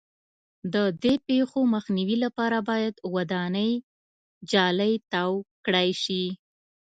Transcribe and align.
د 0.73 0.75
دې 1.03 1.13
پېښو 1.27 1.59
مخنیوي 1.73 2.17
لپاره 2.25 2.57
باید 2.69 2.95
ودانۍ 3.15 3.71
جالۍ 4.51 4.93
تاو 5.11 5.33
کړای 5.65 5.89
شي. 6.03 6.23